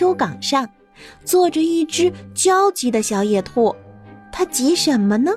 [0.00, 0.66] 丘岗上，
[1.26, 3.76] 坐着一只焦急的小野兔。
[4.32, 5.30] 它急什么呢？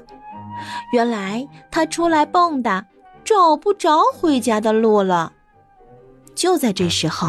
[0.93, 2.85] 原来它出来蹦跶，
[3.25, 5.33] 找不着回家的路了。
[6.33, 7.27] 就在这时候，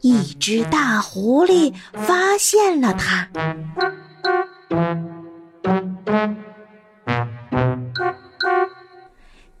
[0.00, 3.28] 一只大狐狸发现了它。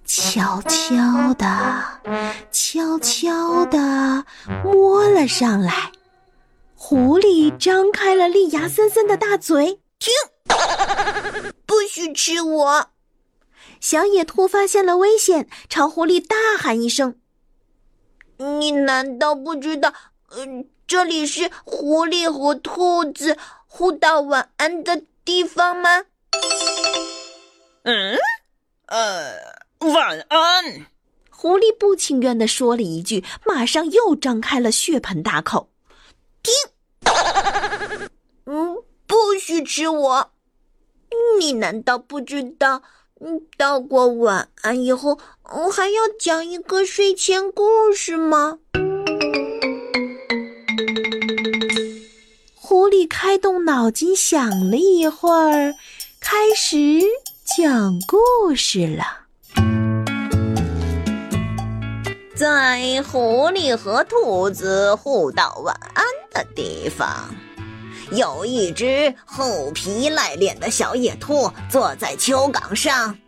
[0.04, 1.46] 悄悄的，
[2.50, 4.24] 悄悄的
[4.64, 5.92] 摸了上来。
[6.90, 10.10] 狐狸张开了利牙森森的大嘴，停！
[11.66, 12.86] 不许吃我！
[13.78, 17.16] 小野兔发现了危险，朝狐狸大喊一声
[18.58, 19.92] ：“你难道不知道，
[20.30, 20.46] 呃，
[20.86, 23.36] 这里是狐狸和兔子
[23.66, 26.04] 互道晚安的地方吗？”
[27.84, 28.16] 嗯，
[28.86, 29.34] 呃，
[29.80, 30.86] 晚安。
[31.28, 35.68] 狐狸不情愿的说了一句，马上又张开了血盆大口。
[36.42, 36.54] 停！
[38.46, 40.30] 嗯，不许吃我！
[41.38, 42.82] 你难道不知道，
[43.20, 48.58] 嗯，道过晚安以后，我还要讲一个睡前故事吗？
[52.54, 55.74] 狐狸开动脑筋想了一会儿，
[56.20, 56.78] 开始
[57.56, 59.27] 讲故事了。
[62.38, 67.28] 在狐狸和兔子互道晚安的地方，
[68.12, 73.18] 有一只厚皮赖脸的小野兔坐在丘岗上。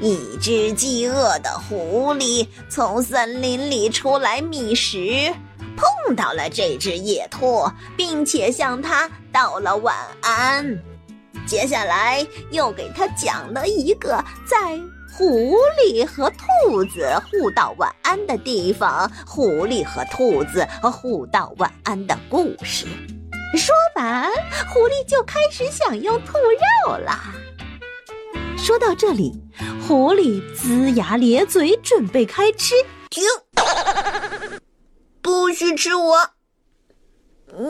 [0.00, 5.30] 一只饥饿的狐狸从森林里出来觅食，
[5.76, 10.82] 碰到了这只野兔，并且向它道了晚安。
[11.46, 14.80] 接下来又给它讲了一个在。
[15.12, 22.86] 狐狸和兔子互道晚安的地方，狐狸和兔子互道晚安的故事。
[23.56, 24.30] 说完，
[24.72, 27.18] 狐狸就开始享用兔肉了。
[28.56, 29.32] 说到这里，
[29.86, 32.74] 狐狸龇牙咧嘴，准备开吃。
[33.10, 33.24] 停！
[35.20, 36.30] 不许吃我！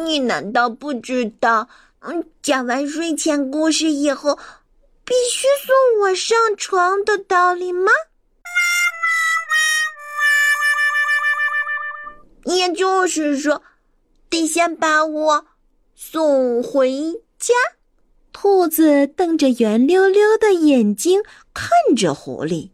[0.05, 1.69] 你难道不知道，
[2.01, 4.39] 嗯，讲完睡前故事以后？
[5.11, 7.91] 必须送我上床的道理吗？
[12.45, 13.61] 也就是说，
[14.29, 15.47] 得先把我
[15.97, 17.55] 送回家。
[18.33, 21.21] 兔子瞪着圆溜溜的眼睛
[21.53, 22.71] 看着狐狸，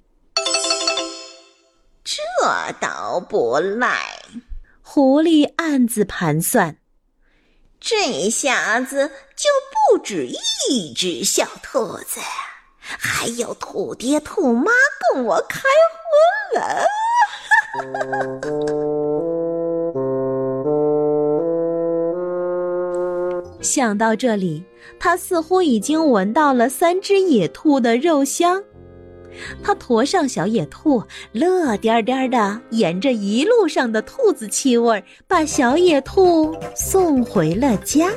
[2.04, 2.22] 这
[2.78, 4.20] 倒不赖。
[4.82, 6.76] 狐狸暗自盘算。
[7.80, 10.26] 这下子就不不止
[10.68, 12.20] 一只小兔子，
[12.80, 14.70] 还有兔爹兔妈
[15.14, 15.62] 跟我开
[16.52, 16.84] 荤了。
[23.62, 24.62] 想到这里，
[25.00, 28.62] 他似乎已经闻到了三只野兔的肉香。
[29.62, 31.02] 他驮上小野兔，
[31.32, 38.10] 乐颠颠的沿着一路上的兔子气味，把小野兔送回了家。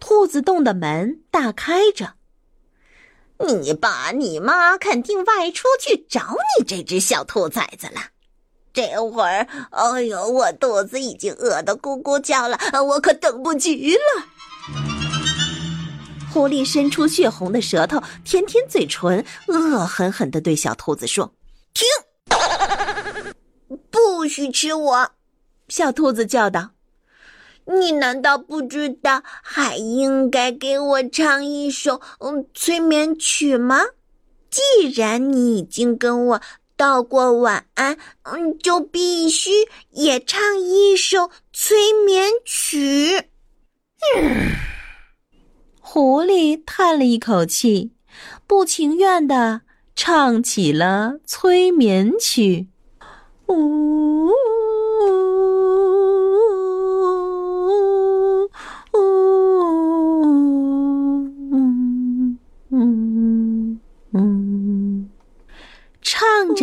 [0.00, 2.14] 兔子洞的门大开着，
[3.38, 8.15] 你爸你妈肯定外出去找你这只小兔崽子了。
[8.76, 14.02] 这会儿，哎呦，我肚子已经饿得咕咕叫了，我可等不及了。
[16.30, 21.32] 狐狸伸出血红的舌头，舔舔嘴唇，恶狠狠地对小兔子说
[21.72, 21.86] ：“停，
[23.90, 25.10] 不许吃我！”
[25.68, 26.72] 小兔子叫道
[27.64, 33.80] ：“你难道不知道还应该给我唱一首嗯催眠曲吗？
[34.50, 36.42] 既然你已经跟我……”
[36.76, 39.50] 道过晚安，嗯，就必须
[39.92, 43.30] 也唱一首催眠曲。
[45.80, 47.92] 狐狸叹了一口气，
[48.46, 49.62] 不情愿地
[49.94, 52.68] 唱起了催眠曲。
[53.48, 54.30] 呜。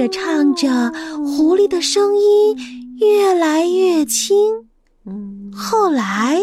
[0.03, 0.67] 着唱着，
[1.19, 4.67] 狐狸的声音越来越轻。
[5.55, 6.41] 后来，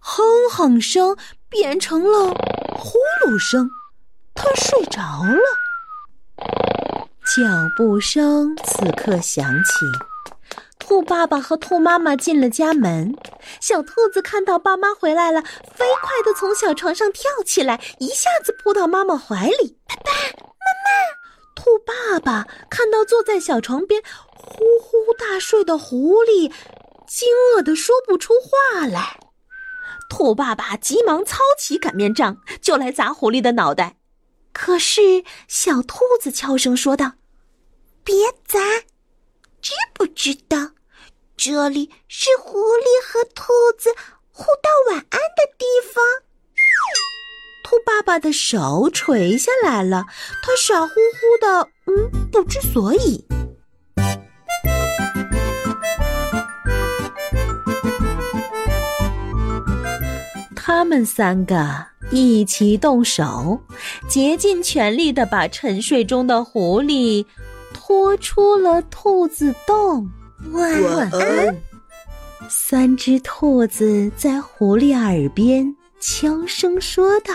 [0.00, 1.14] 哼哼声
[1.50, 2.28] 变成了
[2.78, 3.68] 呼噜声，
[4.34, 5.40] 他睡着了。
[7.26, 7.42] 脚
[7.76, 9.72] 步声此刻响起，
[10.78, 13.14] 兔爸爸和兔妈妈进了家门。
[13.60, 19.76] 小兔子看到爸妈回来了，飞快地从小床上跳起来，一下子扑到妈妈怀里。
[19.86, 20.10] 爸爸
[20.40, 21.17] 妈妈。
[21.60, 24.00] 兔爸爸看到坐在小床边
[24.30, 26.52] 呼呼大睡的狐狸，
[27.04, 29.18] 惊愕的说不出话来。
[30.08, 33.96] 兔爸爸急忙操起擀面杖就来砸狐狸的脑袋，
[34.52, 37.14] 可是小兔子悄声说道
[38.04, 38.14] ：“别
[38.46, 38.60] 砸，
[39.60, 40.70] 知不知道
[41.36, 43.90] 这里是狐狸和兔子
[44.30, 46.04] 互道晚安的地方？”
[47.68, 50.06] 兔爸爸的手垂下来了，
[50.42, 53.22] 他傻乎乎的，嗯，不知所以。
[60.56, 63.60] 他们三个一起动手，
[64.08, 67.26] 竭尽全力的把沉睡中的狐狸
[67.74, 70.10] 拖出了兔子洞。
[70.52, 70.72] 晚
[71.10, 71.54] 安。
[72.48, 77.34] 三只兔子在狐狸耳边悄声说道。